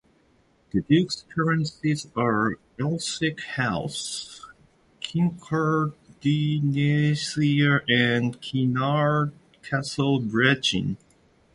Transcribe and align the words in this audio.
The 0.71 0.81
duke's 0.81 1.25
current 1.29 1.67
seats 1.67 2.07
are 2.15 2.55
Elsick 2.79 3.39
House, 3.41 4.41
Kincardineshire 4.99 7.81
and 7.87 8.41
Kinnaird 8.41 9.31
Castle, 9.61 10.19
Brechin. 10.19 10.97